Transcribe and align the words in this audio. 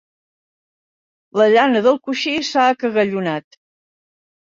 La 1.41 1.47
llana 1.57 1.83
del 1.89 2.01
coixí 2.09 2.35
s'ha 2.51 2.67
acagallonat. 2.73 3.63